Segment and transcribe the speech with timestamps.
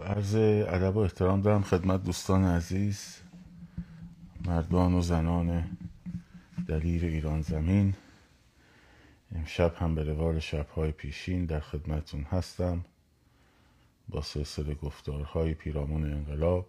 [0.00, 3.20] عرض ادب و احترام دارم خدمت دوستان عزیز
[4.46, 5.76] مردان و زنان
[6.66, 7.94] دلیر ایران زمین.
[9.34, 12.84] امشب هم به روال شبهای پیشین در خدمتون هستم
[14.08, 16.66] با سلسله گفتارهای پیرامون انقلاب.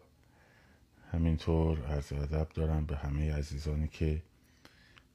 [1.11, 4.21] همینطور عرض ادب دارم به همه عزیزانی که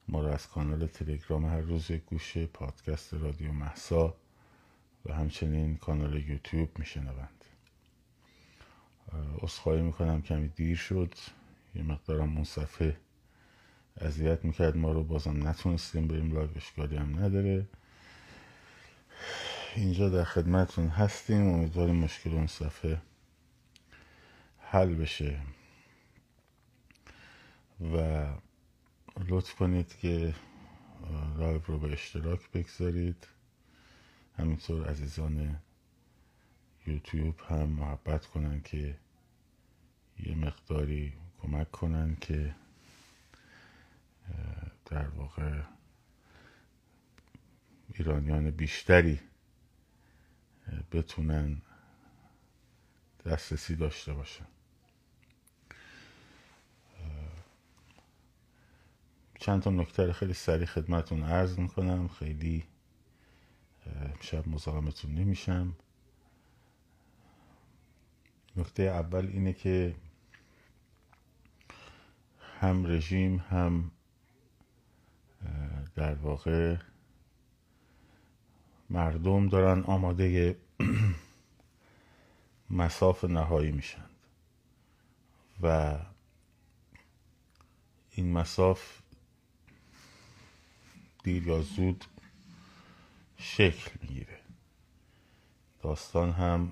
[0.07, 4.15] ما را از کانال تلگرام هر روز گوشه پادکست رادیو محسا
[5.05, 7.38] و همچنین کانال یوتیوب میشنوند.
[9.41, 11.13] عذرخواهی می‌کنم کمی دیر شد.
[11.75, 12.97] یه مقدارم اون صفحه
[13.97, 17.67] اذیت می‌کرد ما رو بازم نتونستیم بریم live اشکالی هم نداره.
[19.75, 21.47] اینجا در خدمتون هستیم.
[21.47, 23.01] امیدواریم مشکل اون صفحه
[24.57, 25.39] حل بشه.
[27.95, 28.25] و
[29.27, 30.35] لطف کنید که
[31.37, 33.27] لایو رو به اشتراک بگذارید.
[34.37, 35.59] همینطور عزیزان
[36.87, 38.97] یوتیوب هم محبت کنن که
[40.19, 42.55] یه مقداری کمک کنن که
[44.85, 45.61] در واقع
[47.93, 49.19] ایرانیان بیشتری
[50.91, 51.61] بتونن
[53.25, 54.45] دسترسی داشته باشن.
[59.39, 62.07] چند تا نکته خیلی سریع خدمتون عرض می‌کنم.
[62.07, 62.63] خیلی
[64.21, 65.75] شب مزاحمتون نمیشم.
[68.59, 69.95] نکته اول اینه که
[72.59, 73.91] هم رژیم هم
[75.95, 76.77] در واقع
[78.89, 80.57] مردم دارن آماده
[82.69, 84.09] مساف نهایی میشند
[85.61, 85.97] و
[88.11, 89.01] این مساف
[91.23, 92.05] دیر یا زود
[93.37, 94.39] شکل می‌گیره.
[95.81, 96.71] داستان هم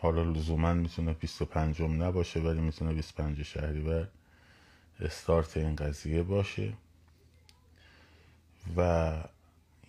[0.00, 4.08] حالا لزوما می‌تونه 25 نباشه ولی می‌تونه 25 شهریور
[5.00, 6.72] استارت این قضیه باشه.
[8.76, 9.14] و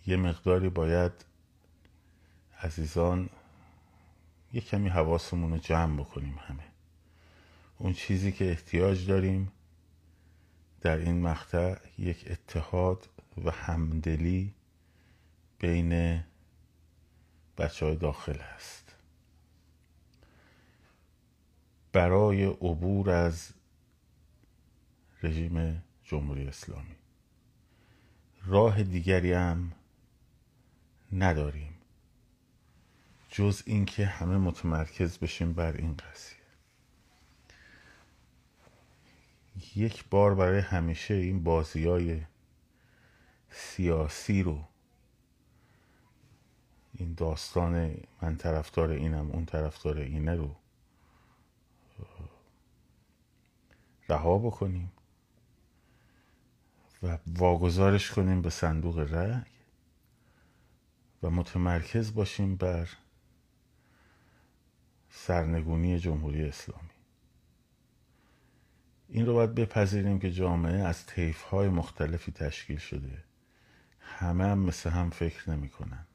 [0.07, 1.11] یه مقداری باید
[2.61, 3.29] عزیزان
[4.53, 6.63] یه کمی حواسمون رو جمع بکنیم همه.
[7.78, 9.51] اون چیزی که احتیاج داریم
[10.81, 13.09] در این مقطع یک اتحاد
[13.45, 14.53] و همدلی
[15.59, 16.23] بین
[17.57, 18.88] بچه های داخل هست.
[21.91, 23.53] برای عبور از
[25.23, 26.95] رژیم جمهوری اسلامی.
[28.45, 29.72] راه دیگری هم
[31.13, 31.73] نداریم.
[33.29, 36.39] جز اینکه همه متمرکز بشیم بر این قضیه.
[39.75, 42.22] یک بار برای همیشه این بازی های
[43.49, 44.63] سیاسی رو
[46.94, 50.55] این داستان من طرفدار اینم اون طرفدار اینه رو
[54.09, 54.92] رها بکنیم
[57.03, 59.52] و واگذارش کنیم به صندوق رأی
[61.24, 62.90] و متمرکز باشیم بر
[65.09, 66.90] سرنگونی جمهوری اسلامی.
[69.09, 73.24] این رو باید بپذیریم که جامعه از طیف های مختلفی تشکیل شده.
[74.00, 76.06] همه هم مثل هم فکر نمی کنن.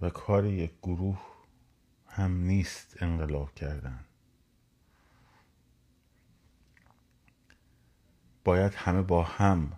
[0.00, 1.20] و کار یک گروه
[2.06, 4.04] هم نیست انقلاب کردن.
[8.44, 9.72] باید همه با هم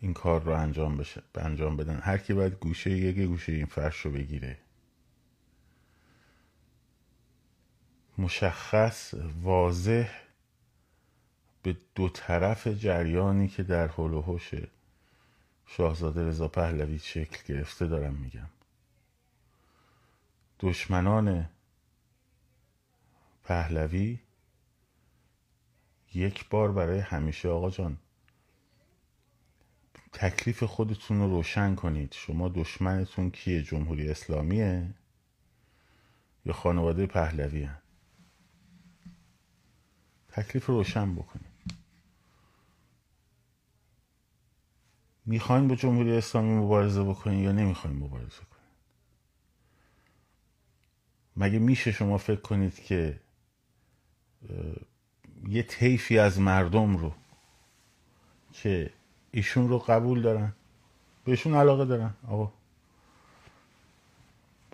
[0.00, 2.00] این کار رو انجام بشه انجام بدن.
[2.00, 4.58] هر کی باید گوشه یک گوشه این فرش رو بگیره.
[8.18, 10.10] مشخص واضح
[11.62, 14.50] به دو طرف جریانی که در حول و حوش
[15.66, 18.48] شاهزاده رضا پهلوی شکل گرفته دارم میگم.
[20.60, 21.50] دشمنان
[23.44, 24.18] پهلوی
[26.16, 27.98] یک بار برای همیشه آقا جان.
[30.12, 32.12] تکلیف خودتون رو روشن کنید.
[32.12, 34.94] شما دشمنتون کیه؟ جمهوری اسلامیه؟
[36.44, 37.82] یا خانواده پهلوی هن؟
[40.28, 41.46] تکلیف رو روشن بکنید.
[45.24, 48.56] می‌خواین با جمهوری اسلامی مبارزه بکنید یا نمی‌خواین مبارزه کنید
[51.36, 53.20] مگه میشه شما فکر کنید که
[55.48, 57.12] یه طیفی از مردم رو
[58.52, 58.90] که
[59.30, 60.52] ایشون رو قبول دارن
[61.24, 62.14] بهشون علاقه دارن.
[62.28, 62.52] آقا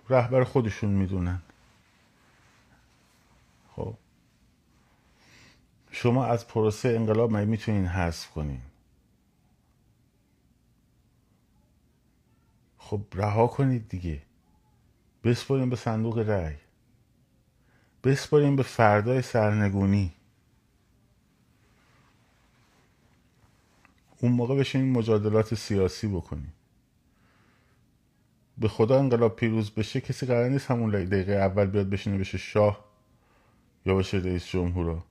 [0.09, 1.41] رهبر خودشون می‌دونن.
[3.75, 3.97] خب
[5.91, 8.61] شما از پروسه انقلاب مگه می‌تونین حذف کنین؟
[12.77, 14.21] خب رها کنید دیگه.
[15.23, 16.55] بسپریم به صندوق رأی.
[18.03, 20.13] بسپریم به فردای سرنگونی.
[24.23, 26.53] اون موقع بشین مجادلات سیاسی بکنیم.
[28.57, 32.85] به خدا انقلاب پیروز بشه کسی قرار نیست همون دقیقه اول بیاد بشینه بشه شاه
[33.85, 35.05] یا بشه رئیس جمهورا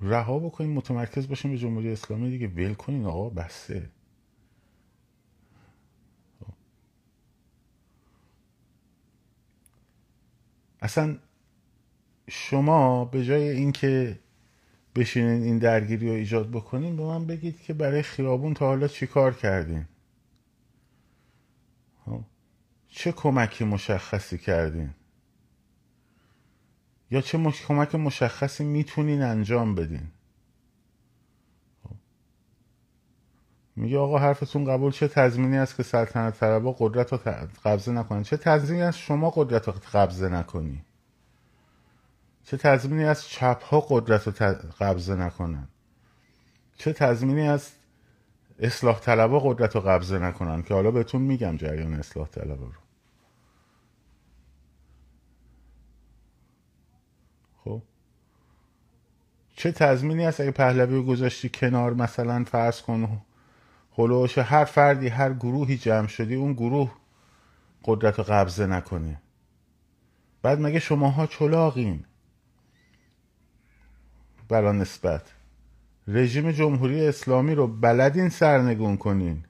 [0.00, 2.48] رها بکنیم متمرکز باشیم به جمهوری اسلامی دیگه.
[2.48, 3.90] ول کنین آقا بسته
[10.82, 11.18] اصلا
[12.28, 14.18] شما به جای اینکه
[14.96, 19.06] بشینین این درگیری رو ایجاد بکنین به من بگید که برای خیابون تا حالا چی
[19.06, 19.84] کار کردین
[22.04, 22.20] خب.
[22.88, 24.90] چه کمکی مشخصی کردین
[27.10, 27.62] یا چه مش...
[27.62, 30.08] کمک مشخصی می‌تونین انجام بدین
[31.84, 31.96] خب.
[33.76, 37.18] میگه آقا حرفتون قبول چه تضمینی است که سلطنت طلبا قدرت رو
[37.64, 40.84] قبضه نکنن چه تضمینی است شما قدرت رو قبضه نکنی
[42.50, 44.32] چه تضمینی از چپ ها قدرت رو
[44.80, 45.68] قبضه نکنن؟
[46.76, 47.70] چه تضمینی از
[48.58, 52.72] اصلاح طلبا قدرت رو قبضه نکنن؟ که حالا بهتون میگم جریان اصلاح طلبا رو.
[57.64, 57.82] خب؟
[59.56, 63.22] چه تضمینی هست اگه پهلوی رو گذاشتی کنار مثلا فرض کن
[63.98, 66.92] هلوش هر فردی هر گروهی جمع شدی اون گروه
[67.84, 69.22] قدرت رو قبضه نکنه.
[70.42, 72.04] بعد مگه شماها چلاقین؟
[74.48, 75.32] بلا نسبت.
[76.08, 79.44] رژیم جمهوری اسلامی رو بلدین سرنگون کنین.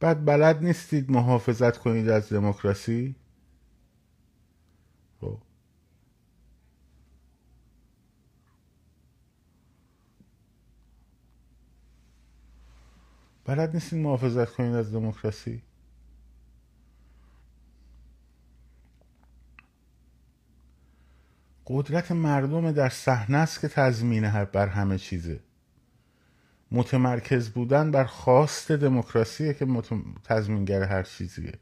[0.00, 3.14] بعد بلد نیستید محافظت کنید از دموکراسی؟
[5.20, 5.38] خب.
[13.44, 15.62] بلد نیستید محافظت کنید از دموکراسی؟
[21.70, 25.40] قدرت مردم در صحنه است که تضمین بر همه چیزه.
[26.70, 29.66] متمرکز بودن بر خواست دموکراسیه که
[30.24, 31.52] تضمینگر هر چیزیه.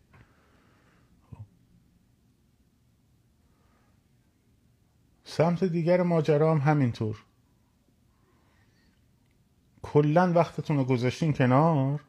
[5.25, 7.25] سمت دیگر ماجرا هم همینطور.
[9.83, 12.01] کلا وقتتون رو گذاشتین کنار.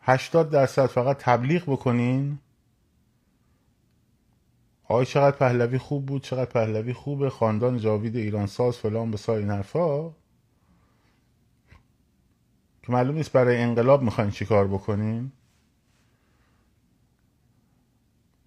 [0.00, 2.38] هشتاد درصد فقط تبلیغ بکنین.
[4.90, 9.50] آی چقدر پهلوی خوب بود چقدر پهلوی خوبه خاندان جاوید ایران ساز فلان به این
[9.50, 10.08] حرفا.
[12.82, 15.32] که معلوم نیست برای انقلاب می‌خواین چی کار بکنین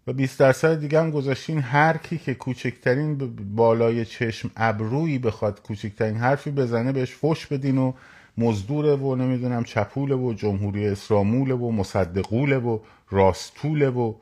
[0.08, 6.18] و 20 درصد دیگه هم گذاشتین هر کی که کوچکترین بالای چشم ابرویی بخواد کوچکترین
[6.18, 7.94] حرفی بزنه بهش فش بدین و
[8.38, 12.80] مزدوره و نمی‌دونم چپوله و جمهوری اسراموله و مصدقوله و
[13.10, 14.14] راستوله و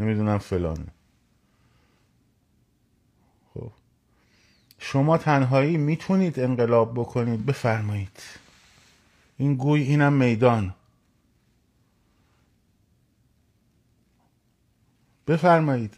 [0.00, 0.97] نمی‌دونم فلانه
[4.78, 8.22] شما تنهایی می‌تونید انقلاب بکنید بفرمایید.
[9.36, 10.74] این گوی اینم میدان.
[15.26, 15.96] بفرمایید.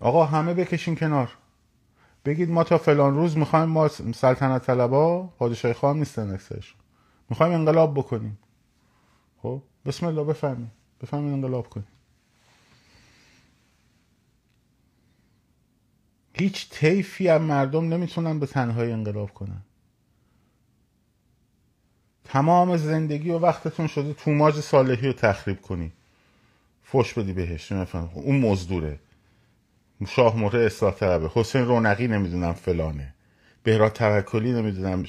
[0.00, 1.32] آقا همه بکشین کنار.
[2.24, 6.74] بگید ما تا فلان روز می‌خوایم ما سلطنت طلبا پادشاهی خواهم نیستن اکسش
[7.30, 8.38] می‌خوایم انقلاب بکنیم.
[9.42, 10.70] خب بسم الله بفرمایید.
[11.02, 11.97] بفرمایید انقلاب کنیم.
[16.38, 19.62] هیچ طیفی از مردم نمی‌تونن به تنهایی انقلاب کنن.
[22.24, 25.92] تمام زندگی و وقتتون شده توماج صالحی رو تخریب کنی.
[26.84, 29.00] فش بدی بهش اون مزدوره.
[30.08, 31.30] شاه مهره اصلاح طلبه.
[31.34, 33.14] حسین رونقی نمی‌دونم فلانه.
[33.62, 35.04] بهراد توکلی نمی‌دونم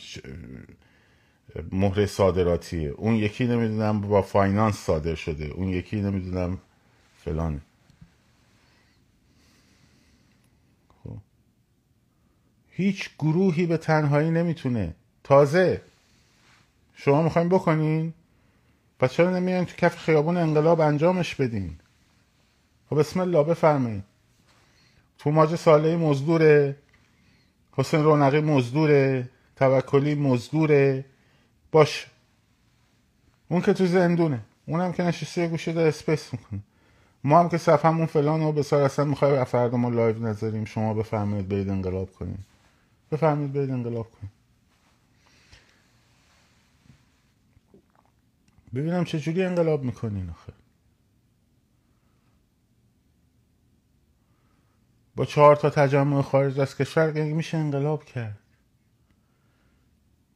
[1.71, 5.45] مهره صادراتیه اون یکی نمی‌دونم با فاینانس صادر شده.
[5.45, 6.57] اون یکی نمی‌دونم
[7.17, 7.61] فلانه.
[12.79, 14.95] هیچ گروهی به تنهایی نمی‌تونه.
[15.23, 15.81] تازه.
[16.95, 18.13] شما می‌خوایم بکنین؟
[18.99, 21.75] پس چرا نمیان تو کف خیابون انقلاب انجامش بدین؟
[22.89, 24.03] خب بسم الله بفرمایید.
[25.17, 26.75] تو ماج ساله مزدوره.
[27.71, 29.29] حسین رونقی مزدوره.
[29.55, 31.05] توکلی مزدوره.
[31.71, 32.07] باش.
[33.49, 34.39] اون که تو زندونه.
[34.65, 36.59] اونم که نشسته گوشه داره space می‌کنه.
[37.23, 40.65] ما هم که صفحمون فلان و بیسار اصلا می‌خوای فردا ما live نذاریم.
[40.65, 42.48] شما بفرمایید برید انقلاب کنید
[43.11, 44.29] بفرمید برید انقلاب کن
[48.75, 50.53] ببینم چجوری انقلاب می‌کنین آخه.
[55.15, 58.39] با چهار تا تجمع خارج از کشور میشه انقلاب کرد.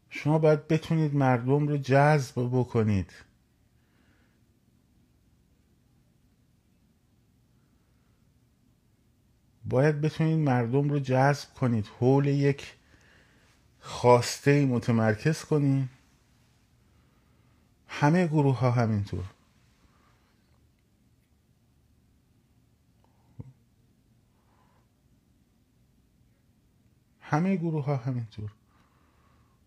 [0.10, 3.12] شما باید بتونید مردم رو جذب بکنید.
[9.66, 11.88] باید بتونید مردم رو جذب کنید.
[12.00, 12.76] حول یک
[13.80, 15.90] خواسته متمرکز کنید.
[17.88, 19.26] همه گروه ها همینطور.
[27.22, 28.52] همه گروه ها همینطور.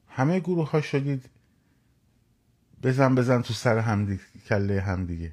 [0.09, 1.29] همه گروه ها شدید.
[2.83, 5.33] بزن بزن تو سر همدیگه کله همدیگه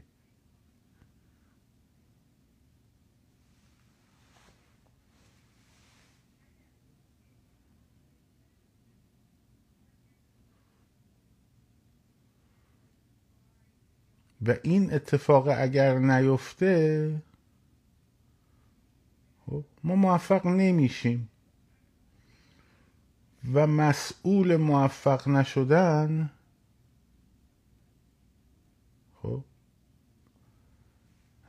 [14.47, 17.15] و این اتفاق اگر نیفته
[19.45, 21.29] خب، ما موفق نمیشیم.
[23.53, 26.29] و مسئول موفق نشدن
[29.21, 29.43] خب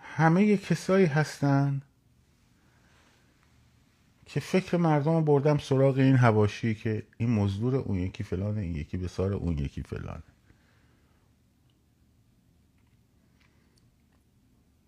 [0.00, 1.82] همه کسایی هستن
[4.26, 8.96] که فکر مردم بردم سراغ این هواشی که این مزدور اون یکی فلانه این یکی
[8.96, 10.22] بسار اون یکی فلانه.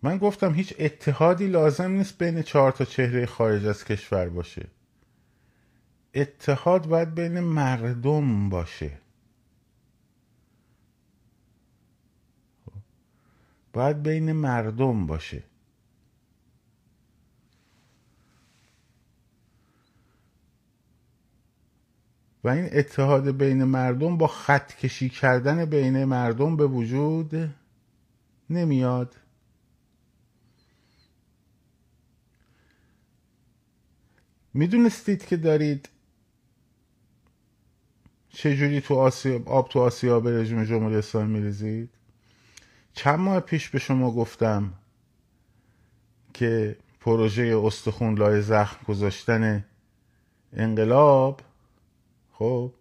[0.03, 4.67] من گفتم هیچ اتحادی لازم نیست بین چهار تا چهره خارج از کشور باشه.
[6.13, 8.91] اتحاد باید بین مردم باشه.
[13.73, 15.43] باید بین مردم باشه.
[22.43, 27.55] و این اتحاد بین مردم با خط کشی کردن بین مردم به وجود
[28.49, 29.15] نمیاد.
[34.57, 35.89] می‌دونستید که دارید
[38.29, 41.89] چجوری تو آسیاب آب تو آسیاب رژیم جمهوری اسلامی میریزید؟
[42.93, 44.73] چند ماه پیش به شما گفتم
[46.33, 49.65] که پروژه استخون لای زخم گذاشتن
[50.53, 51.41] انقلاب
[52.31, 52.73] خب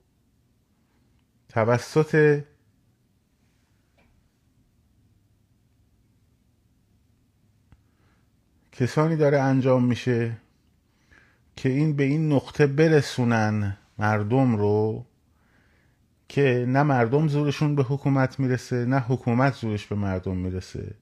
[1.48, 2.42] توسط
[8.72, 10.36] کسانی داره انجام میشه
[11.56, 15.06] که این به این نقطه برسونن مردم رو
[16.28, 20.94] که نه مردم زورشون به حکومت می‌رسه نه حکومت زورش به مردم می‌رسه.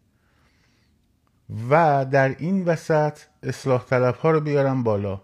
[1.70, 5.20] و در این وسط اصلاح طلب ها رو بیارم بالا.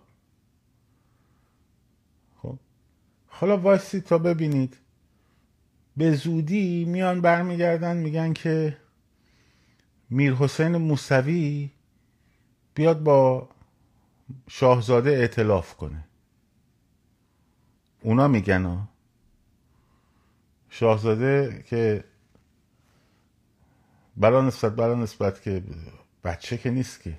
[2.42, 2.58] خب.
[3.26, 4.76] حالا وایسی تا ببینید.
[5.96, 8.76] به زودی میان برمیگردن میگن که
[10.10, 11.70] میر حسین موسوی
[12.74, 13.48] بیاد با
[14.48, 16.04] شاهزاده اعتلاف کنه.
[18.02, 18.88] اونا میگن ها.
[20.68, 22.04] شاهزاده که
[24.16, 25.62] برا نسبت برا نسبت که
[26.24, 27.18] بچه که نیست که.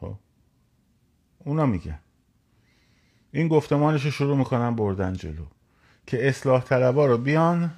[0.00, 0.16] خب؟
[1.38, 1.98] اونا میگن.
[3.32, 5.46] این گفتمانش رو شروع می‌کنن بردن جلو.
[6.06, 7.74] که اصلاح طلبا رو بیان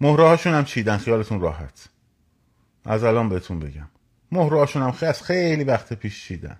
[0.00, 1.88] مهره هاشون هم چیدن خیالتون راحت.
[2.84, 3.88] از الان بهتون بگم.
[4.32, 6.58] مهره هاشون هم خیلی خیلی وقت پیش چیدن.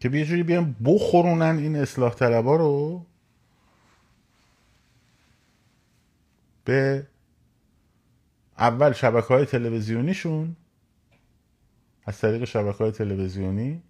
[0.00, 3.06] که یه جوری بیان بخورونن این اصلاح طلبا رو
[6.64, 7.06] به
[8.58, 10.56] اول شبکه های تلویزیونیشون
[12.06, 13.82] از طریق شبکه های تلویزیونی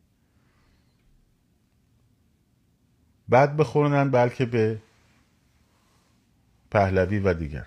[3.28, 4.78] بعد بخورنن بلکه به
[6.70, 7.66] پهلوی و دیگر.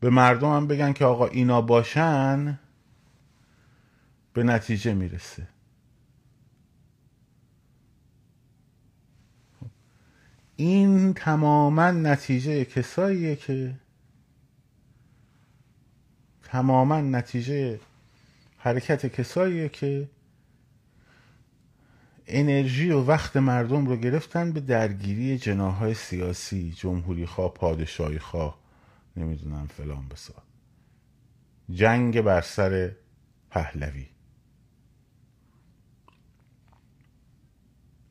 [0.00, 2.58] به مردم هم بگن که آقا اینا باشن
[4.32, 5.48] به نتیجه می‌رسه.
[10.56, 13.74] این تماما نتیجه کساییه که
[16.42, 17.80] تماما نتیجه
[18.58, 20.08] حرکت کساییه که
[22.26, 28.59] انرژی و وقت مردم رو گرفتن به درگیری جناهای سیاسی جمهوری خواه پادشاهی خواه.
[29.16, 30.42] نمی‌دونم فلان بسار
[31.70, 32.92] جنگ بر سر
[33.50, 34.06] پهلوی.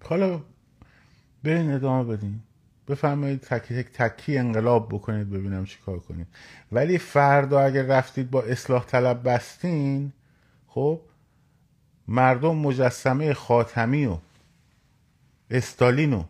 [0.04, 0.42] حالا
[1.44, 2.40] برین ادامه بدین.
[2.88, 6.28] بفرمایید تک تک تکی انقلاب بکنید ببینم چی کار کنید.
[6.72, 10.12] ولی فردا اگر رفتید با اصلاح طلب بستین
[10.68, 11.02] خب
[12.08, 14.18] مردم مجسمه خاتمی و
[15.52, 16.24] استالین و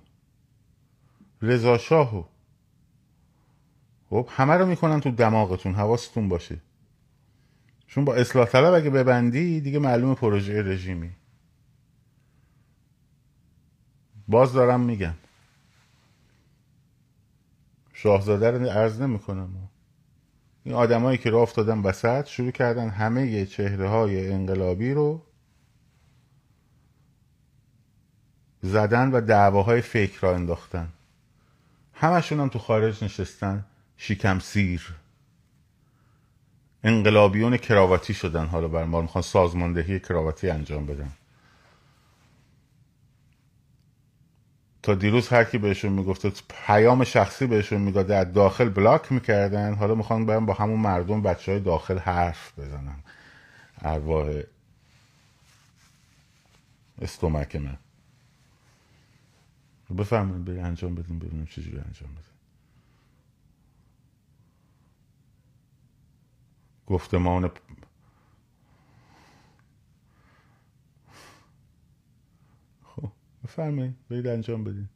[1.42, 2.24] رضاشاه و
[4.10, 6.58] خب همه رو می‌کنن تو دماغتون حواستون باشه.
[7.88, 11.12] چون با اصلاح طلب اگه ببندی دیگه معلوم پروژه رژیمی.
[14.28, 15.14] باز دارم میگم.
[17.94, 19.50] شاهزاده رو عرض نمی‌کنم.
[20.64, 25.22] این آدمایی که راه افتادن وسط شروع کردن همه چهره های انقلابی رو
[28.62, 30.90] زدن و دعواهای فکر را انداختن.
[31.94, 33.66] همشون هم تو خارج نشستن.
[34.02, 34.94] شیکم سیر
[36.84, 39.02] انقلابیون کراواتی شدن حالا بر ما.
[39.02, 41.12] می‌خوان سازماندهی کراواتی انجام بدن.
[44.84, 49.74] تا دیروز هر کی بهشون می‌گفت پیام شخصی بهشون می‌داد در داخل بلاک می‌کردن.
[49.74, 53.04] حالا می‌خوان برن با همون مردم بچه های داخل حرف بزنن.
[53.82, 54.42] ارواح
[57.02, 57.78] استومک من.
[59.98, 62.39] بفهمین انجام بدیم ببینیم چجوری انجام بدیم
[66.90, 67.52] گفتمان
[72.84, 73.12] خب
[73.44, 74.90] بفرمایید برید انجام بدین.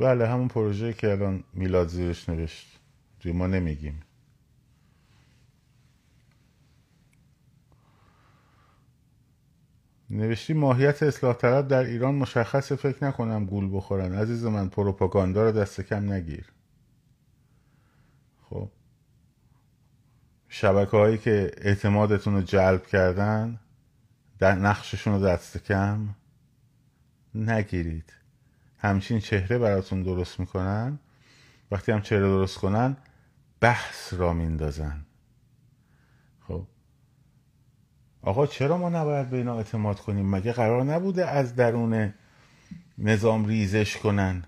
[0.00, 2.80] بله همون پروژه که الان میلاد زیرش نوشت.
[3.24, 4.00] ما نمیگیم.
[10.10, 14.14] نوشتی ماهیت اصلاح طلب در ایران مشخص فکر نکنم گول بخورن.
[14.14, 16.46] عزیز من پروپاگاندا رو دست کم نگیر.
[18.50, 18.70] خب.
[20.48, 23.60] شبکه هایی که اعتمادتون رو جلب کردن
[24.38, 26.08] در نقششون رو دست کم
[27.34, 28.19] نگیرید.
[28.80, 30.98] همچین چهره براتون درست می‌کنن.
[31.70, 32.96] وقتی هم چهره درست کنن
[33.60, 35.04] بحث را میندازن.
[36.48, 36.66] خب.
[38.22, 42.14] آقا چرا ما نباید به اینا اعتماد کنیم؟ مگه قرار نبوده از درون
[42.98, 44.44] نظام ریزش کنن؟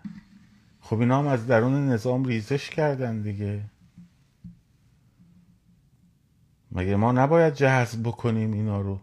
[0.80, 3.64] خب اینا هم از درون نظام ریزش کردن دیگه.
[6.72, 9.00] مگه ما نباید جذب بکنیم اینا رو؟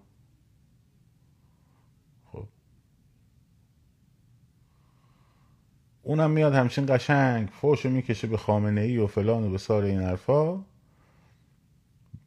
[6.09, 10.01] اونم میاد همچین قشنگ فوشو می‌کشه به خامنه ای و فلان و به سار این
[10.01, 10.55] حرفا.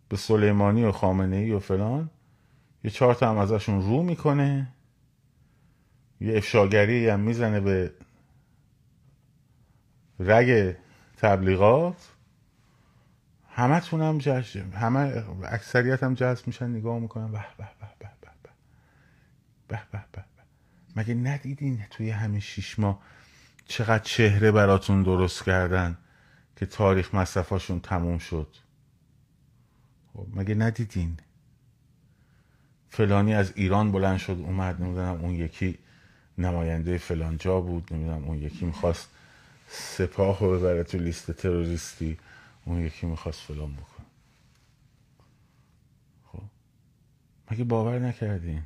[0.08, 2.10] به سلیمانی و خامنه ای و فلان.
[2.84, 4.68] یه چهار تا هم ازشون رو می‌کنه.
[6.20, 7.92] یه افشاگری هم می‌زنه به
[10.20, 10.76] رگ
[11.16, 12.08] تبلیغات.
[13.48, 17.32] همه تونم جشن همه اکثریت هم جذب میشن نگاه می‌کنن.
[17.32, 18.10] به به به به
[19.68, 20.42] به به به به.
[20.96, 23.02] مگه ندیدین توی همین شیش ماه
[23.64, 25.98] چقدر چهره براتون درست کردن
[26.56, 28.48] که تاریخ مصرفاشون تموم شد.
[30.12, 31.16] خب مگه ندیدین؟
[32.90, 35.78] فلانی از ایران بلند شد اومد نمی‌دونم اون یکی
[36.38, 39.08] نماینده فلان جا بود نمی‌دونم اون یکی می‌خواست
[39.68, 42.18] سپاه رو ببره تو لیست تروریستی
[42.64, 44.04] اون یکی می‌خواست فلان بکن
[46.32, 46.42] خب
[47.50, 48.62] مگه باور نکردین؟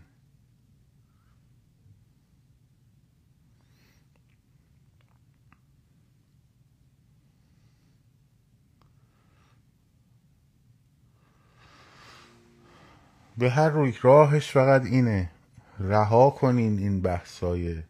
[13.39, 15.31] به هر روی راهش فقط اینه.
[15.79, 17.83] رها کنین این بحثای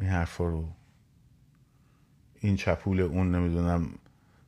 [0.00, 0.68] این حرفا رو.
[2.40, 3.90] این چپول اون نمی‌دونم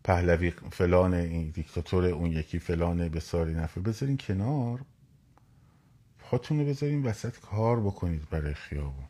[0.05, 3.81] پهلوی فلان این دیکتاتور اون یکی فلانه به ساری نفر.
[3.81, 4.81] بذارین کنار.
[6.19, 9.05] پاتون رو بذارین وسط کار بکنید برای خیابون.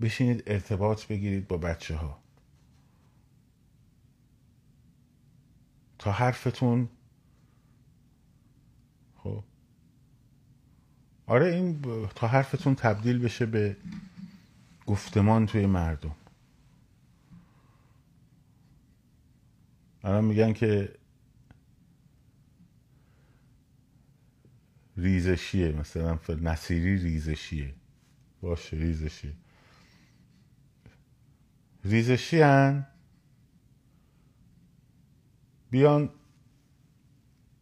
[0.00, 2.18] بشینید ارتباط بگیرید با بچه ها
[5.98, 6.88] تا حرفتون.
[9.16, 9.44] خب.
[11.26, 11.82] آره این
[12.14, 13.76] تا حرفتون تبدیل بشه به
[14.86, 16.14] گفتمان توی مردم.
[20.04, 20.98] الان میگن که
[24.96, 27.74] ریزشیه مثلا نصیری ریزشیه.
[28.40, 29.32] باشه ریزشیه.
[31.84, 32.86] ریزشی هن؟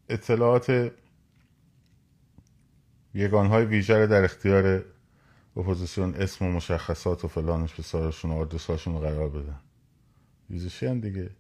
[0.09, 0.93] اطلاعات
[3.15, 4.85] یگانهای ویژه در اختیار
[5.57, 9.61] اپوزیسیون اسم و مشخصات و فلانش به سارشون و آدرساشون رو قرار بدن.
[10.51, 11.31] ریزشی هم دیگه.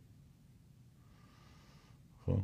[2.26, 2.40] خب.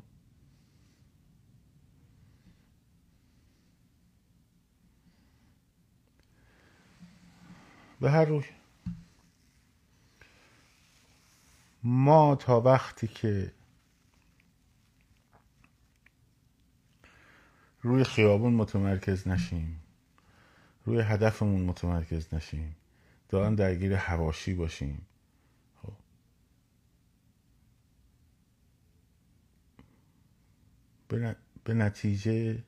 [8.00, 8.44] به هر روی
[11.82, 13.52] ما تا وقتی که
[17.82, 19.80] روی خیابون متمرکز نشیم.
[20.84, 22.76] روی هدفمون متمرکز نشیم.
[23.28, 25.06] دارن درگیر هواشی باشیم.
[25.82, 25.92] خب.
[31.64, 32.62] به نتیجه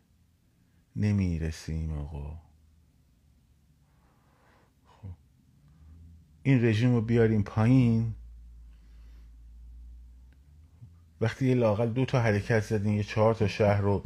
[0.97, 2.39] نمی‌رسیم آقا.
[4.87, 5.09] خب.
[6.43, 8.15] این رژیم رو بیاریم پایین.
[11.21, 14.03] وقتی یه لاقل دو تا حرکت زدین یه چهار تا شهر رو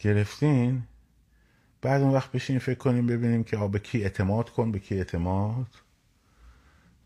[0.00, 0.82] گرفتین
[1.82, 5.66] بعد اون وقت بشین فکر کنیم ببینیم که به کی اعتماد کن به کی اعتماد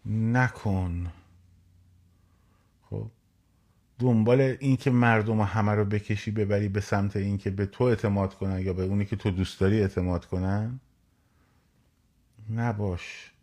[0.07, 1.13] نکن.
[2.91, 3.11] خب
[3.99, 8.35] دنبال این که مردم همه رو بکشی ببری به سمت این که به تو اعتماد
[8.35, 10.81] کنن یا به اونی که تو دوست داری اعتماد کنن؟
[12.51, 13.34] نباش.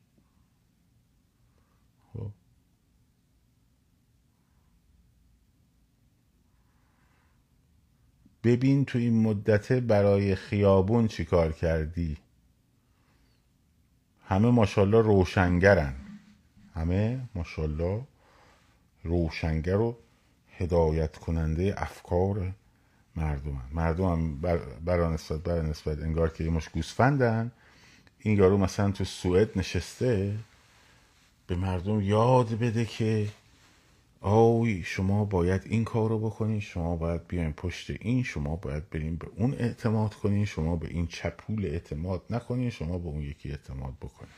[8.43, 12.17] ببین تو این مدت برای خیابون چی کار کردی؟
[14.23, 15.95] همه ماشاءالله روشنگرن.
[16.75, 18.01] همه ماشاءالله
[19.03, 19.97] روشنگر و
[20.57, 22.51] هدایت کننده افکار
[23.15, 24.41] مردم مردم هم
[24.85, 27.51] بر, نسبت بر نسبت انگار که یه مش گوسفندن.
[28.19, 30.37] این یارو مثلا تو سوئد نشسته
[31.47, 33.27] به مردم یاد بده که
[34.21, 39.15] آوی شما باید این کار رو بکنین شما باید بیاین پشت این شما باید بریم
[39.15, 43.93] به اون اعتماد کنین شما به این چپول اعتماد نکنین شما به اون یکی اعتماد
[44.01, 44.33] بکنین.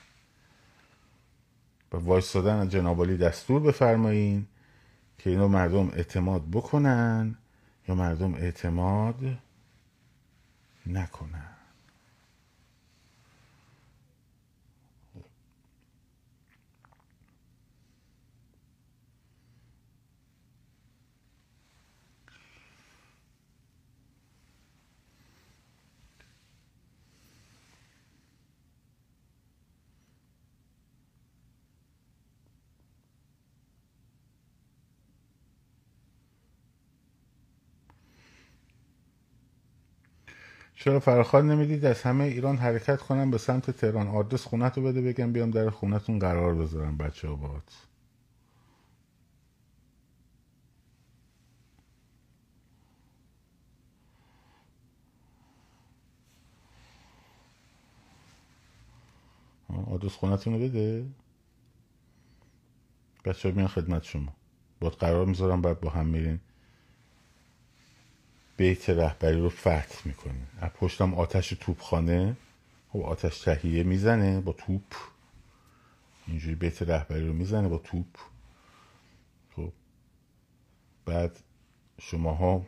[1.94, 4.48] و وایستادن جنابالی دستور بفرمایین
[5.18, 7.38] که اینو مردم اعتماد بکنن
[7.88, 9.38] یا مردم اعتماد
[10.88, 11.53] نکنن.
[40.76, 44.08] چرا فراخواد نمی‌دید؟ از همه ایران حرکت کنم به سمت تهران.
[44.08, 47.72] آدرس خونت رو بده بگم بیام در خونتون قرار بذارم بچه ها باید
[59.92, 61.06] آدرس خونتون رو بده.
[63.26, 64.34] بچه ها میان خدمت شما.
[64.80, 66.40] باید قرار می‌ذارم باید با هم میرین.
[68.58, 70.48] بیت رهبری رو فتح می‌کنه.
[70.62, 72.38] از پشتم آتش توپخانه
[72.90, 74.96] خب آتش تهیه می‌زنه با توپ.
[76.28, 78.18] اینجوری بیت رهبری رو می‌زنه با توپ.
[79.56, 79.72] خب.
[81.06, 81.40] بعد
[82.02, 82.66] شماها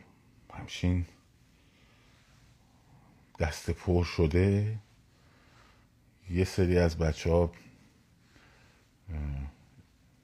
[0.54, 1.06] همشین
[3.38, 4.78] دست پر شده.
[6.30, 7.52] یه سری از بچه ها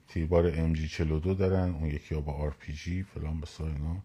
[0.07, 1.69] تیربار ام جی 42 دارن.
[1.75, 4.03] اون یکی ها با جی فلان به اینا.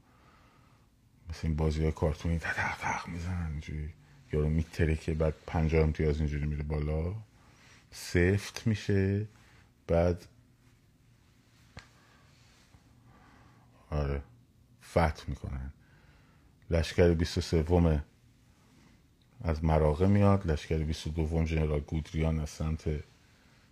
[1.31, 3.93] مثل این بازی های کارتونی تق تق می‌زنن اینجوری.
[4.33, 7.15] یارو میتره که بعد پنجاه امتیاز اینجوری میره بالا.
[7.93, 9.27] سفت میشه.
[9.87, 10.25] بعد
[13.91, 14.23] آره
[14.83, 15.73] فتح می‌کنن.
[16.71, 18.03] لشکر 23
[19.45, 20.51] از مراغه میاد.
[20.51, 23.05] لشکر 22 جنرال گودریان از سمت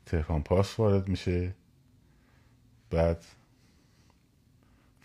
[0.06, 1.54] تهران پاس وارد میشه.
[2.90, 3.24] بعد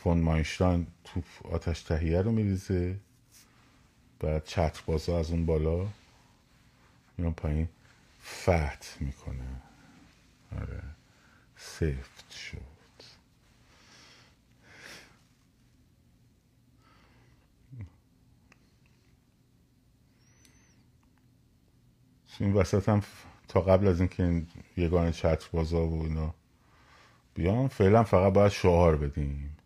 [0.03, 2.99] فون ماینشتاین توپ آتش تهیه رو میریزه.
[4.19, 5.87] بعد چتر بازا از اون بالا.
[7.17, 7.69] میان پایین.
[8.23, 9.61] فتح می‌کنه.
[10.61, 10.83] آره.
[11.55, 12.57] سفت شد.
[22.39, 23.01] این وسط هم
[23.47, 26.33] تا قبل از اینکه این یگان چتر بازا و اینا
[27.33, 29.57] بیان فعلا فقط باید شعار بدیم.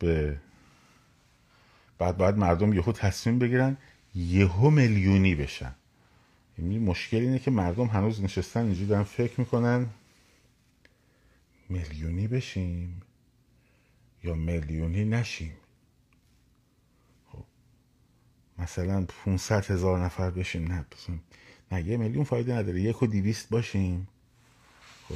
[0.00, 0.40] به
[1.98, 3.76] بعد باید مردم یهو تصمیم بگیرن
[4.14, 5.74] یهو میلیونی بشن.
[6.58, 9.86] یعنی مشکل اینه که مردم هنوز نشستن اینجوری دارن فکر می‌کنن
[11.68, 13.02] میلیونی بشیم
[14.24, 15.54] یا میلیونی نشیم.
[17.32, 17.44] خب
[18.58, 20.72] مثلا 500 هزار نفر بشیم.
[20.72, 20.84] نه
[21.72, 22.80] نه یه میلیون فایده نداره.
[22.80, 24.08] یک و دیویست باشیم.
[25.08, 25.14] خب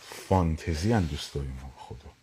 [0.00, 2.15] فانتزی هم دوست داریم خدا.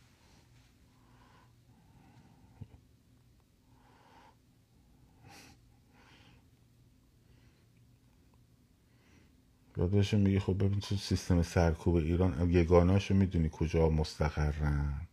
[9.73, 15.07] داداشم میگه خب ببین تو سیستم سرکوب ایران یگاناشو می‌دونی کجا مستقرن.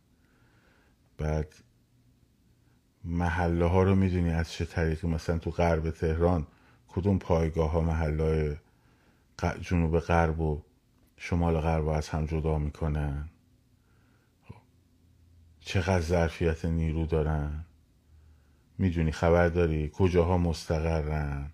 [1.17, 1.53] بعد
[3.03, 6.47] محله ها رو می‌دونی از چه طریقی مثلا تو غرب تهران
[6.87, 8.59] کدوم پایگاه ها محله
[9.61, 10.61] جنوب غرب و
[11.17, 13.29] شمال غرب از هم جدا می‌کنن؟
[14.43, 14.55] خب.
[15.59, 17.65] چقدر ظرفیت نیرو دارن؟
[18.77, 21.51] می‌دونی خبر داری؟ کجاها مستقرن؟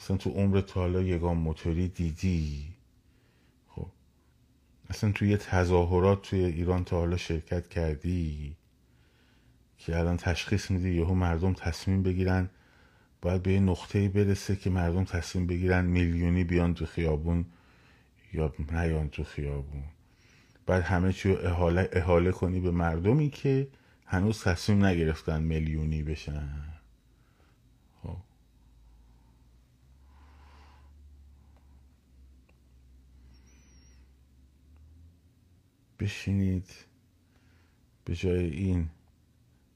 [0.00, 2.64] اصلا تو عمر تالا یگان موتوری دیدی؟
[3.68, 3.86] خب.
[4.90, 8.56] اصلا توی یه تظاهرات توی ایران تا حالا شرکت کردی؟
[9.78, 12.50] که الان تشخیص میدی یهو مردم تصمیم بگیرن
[13.22, 17.44] باید به یه نقطه برسه که مردم تصمیم بگیرن میلیونی بیان تو خیابون
[18.32, 19.84] یا نیان تو خیابون.
[20.66, 23.68] بعد همه چی رو احاله, احاله کنی به مردمی که
[24.06, 26.75] هنوز تصمیم نگرفتن میلیونی بشن.
[35.98, 36.70] بشینید
[38.04, 38.90] به جای این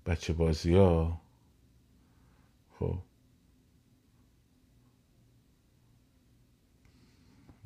[0.06, 1.20] بچه بازی ها.
[2.78, 2.98] خب.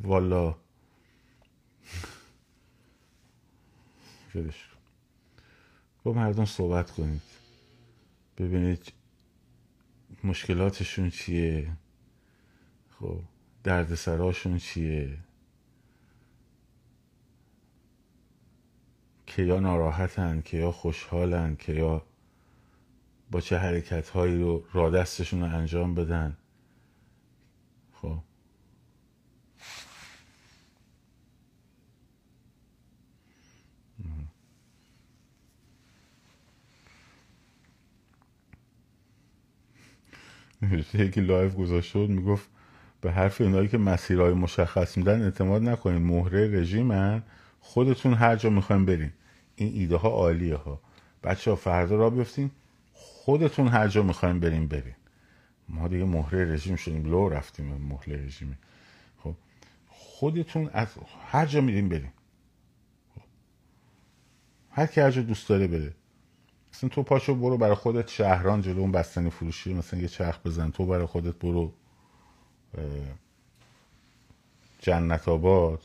[0.00, 0.56] والا.
[6.04, 7.22] با مردم صحبت کنید.
[8.38, 8.92] ببینید
[10.24, 11.76] مشکلاتشون چیه.
[12.90, 13.20] خب.
[13.64, 15.18] دردسراشون چیه.
[19.36, 22.02] که یا ناراحتن که یا خوشحالن که یا
[23.30, 26.36] با چه حرکت هایی رو را دستشون رو انجام بدن.
[27.92, 28.18] خب.
[40.94, 42.48] یکی live گذاشت شد می‌گفت
[43.00, 47.22] به حرف اینایی که مسیرهای مشخص میدن اعتماد نکنین مهره رژیمن
[47.60, 49.12] خودتون هر جا می‌خوایم برین.
[49.56, 50.80] این ایده ها عالیه ها
[51.22, 52.50] بچه ها فردا راه بیفتین
[52.92, 54.96] خودتون هر جا می‌خوایم بریم بریم
[55.68, 57.04] ما دیگه مهره رژیم شدیم.
[57.04, 58.58] لو رفتیم مهره رژیم
[59.18, 59.34] خب
[59.88, 60.88] خودتون از
[61.26, 62.12] هر جا میریم بریم
[63.14, 63.22] خب.
[64.70, 65.94] هر کی هر جا دوست داره بره.
[66.74, 70.70] مثلا تو پاشو برو برای خودت شهران جلو اون بستنی فروشی مثلا یه چرخ بزن.
[70.70, 71.72] تو برای خودت برو
[74.80, 75.82] جنت آباد.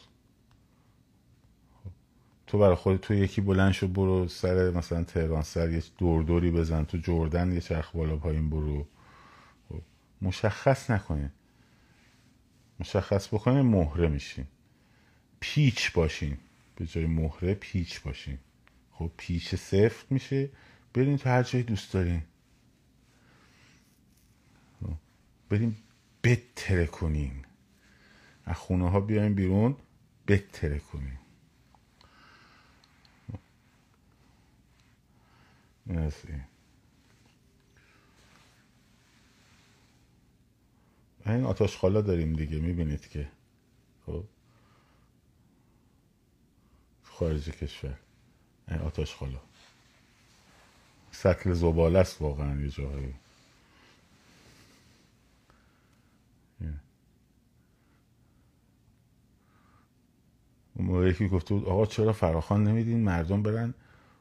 [2.49, 6.83] تو برای خودت تو یکی بلند شو برو سر مثلا تهران سر یه دوردوری بزن
[6.83, 8.87] تو جردن یه چرخ بالا پایین برو.
[9.69, 9.81] خب،
[10.21, 11.31] مشخص نکنین
[12.79, 14.45] مشخص بکنین مهره میشین
[15.39, 16.37] پیچ باشین
[16.75, 18.37] به جای مهره پیچ باشین
[18.91, 20.49] خب پیچ سفت میشه.
[20.93, 22.21] برین تو هر جایی دوست دارین
[24.81, 24.93] خب،
[25.49, 25.77] بریم
[26.23, 27.45] بتره کنین
[28.45, 29.75] از خونه ها بیایم بیرون
[30.27, 30.79] بتره
[35.89, 36.41] کنین مرسی.
[41.25, 43.31] این آتاش خالا داریم دیگه می‌بینید که.
[44.05, 44.23] خب.
[47.03, 47.99] خارج کشور.
[48.67, 49.41] این آتاش خالا.
[51.11, 53.15] سطل زباله است واقعا یه جاهایی.
[60.75, 63.73] اون موقعی که گفته بود آقا چرا فراخان نمیدین؟ مردم برن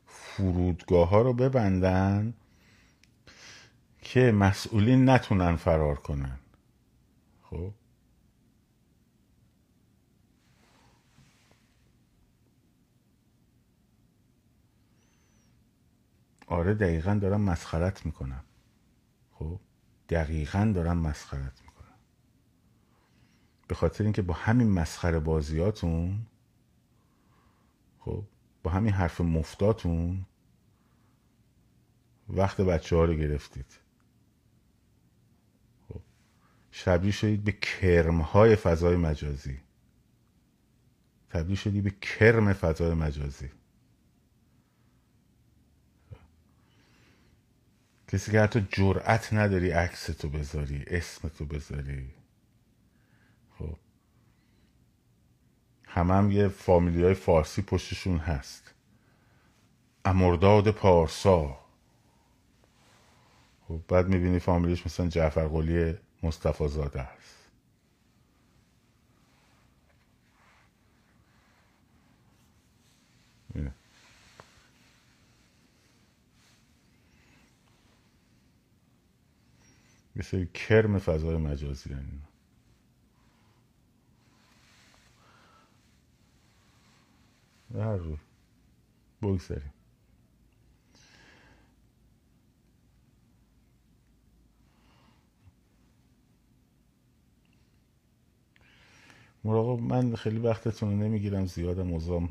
[0.08, 2.34] فرودگاه ها رو ببندن
[4.02, 6.38] که مسئولین نتونن فرار کنن.
[7.42, 7.72] خب؟
[16.46, 18.44] آره دقیقا دارم مسخرت می‌کنم.
[19.32, 19.60] خب؟
[20.08, 21.98] دقیقا دارم مسخرت می‌کنم.
[23.68, 26.26] به خاطر اینکه با همین مسخره بازیاتون
[27.98, 28.24] خب؟
[28.68, 30.26] همین حرف مفتاتون
[32.28, 33.78] وقت بچه ها رو گرفتید.
[35.88, 36.00] خب
[36.70, 39.60] شبیه شدید به کرم های فضای مجازی.
[41.30, 43.50] تبدیل شدید به کرم فضای مجازی.
[48.08, 52.08] کسی که حتی جرأت نداری عکس تو بذاری اسم تو بذاری
[53.58, 53.76] خب
[55.98, 58.74] همه هم یه فامیلی های فارسی پشتشون هست.
[60.04, 61.58] امرداد پارسا.
[63.68, 67.38] خب بعد می‌بینی فامیلیش مثلا جعفر قلی مصطفی زاده است.
[80.22, 82.27] سری کرم فضای مجازی هن
[87.74, 88.16] هر روی
[89.22, 89.72] بگذاریم.
[99.44, 102.28] مراقب من خیلی وقتتون رو نمی‌گیرم زیادم موضوع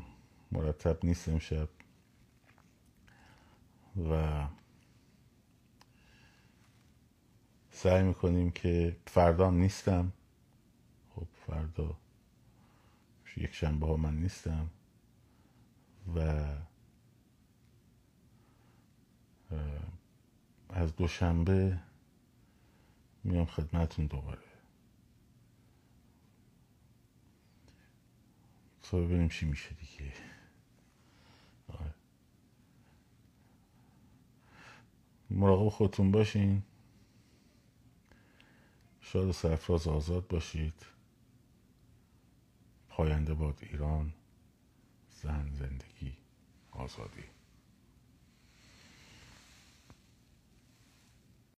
[0.52, 1.68] مرتب نیست امشب.
[4.10, 4.44] و
[7.70, 10.12] سعی می‌کنیم که فردام نیستم.
[11.14, 11.96] خب فردا
[13.36, 14.70] یک شنبه ها من نیستم.
[16.16, 16.44] و
[20.68, 21.78] از دوشنبه
[23.24, 24.42] میام خدمتون دوباره.
[28.82, 30.12] تا ببینیم چی میشه دیگه.
[31.68, 31.94] آره.
[35.30, 36.62] مراقب خودتون باشین.
[39.00, 40.86] شاد و سرفراز آزاد باشید.
[42.88, 44.12] پاینده باد ایران.
[45.22, 46.16] زن زندگی
[46.70, 47.24] آزادی.